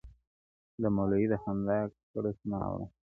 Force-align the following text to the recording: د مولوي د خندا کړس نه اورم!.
د 0.81 0.83
مولوي 0.95 1.25
د 1.29 1.33
خندا 1.43 1.79
کړس 2.11 2.37
نه 2.49 2.57
اورم!. 2.67 2.89